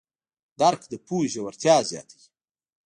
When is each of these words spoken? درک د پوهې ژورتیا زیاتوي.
درک 0.59 0.81
د 0.91 0.93
پوهې 1.05 1.27
ژورتیا 1.33 1.77
زیاتوي. 1.89 2.25